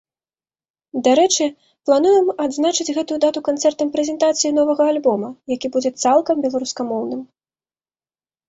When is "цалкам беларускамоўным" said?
6.07-7.21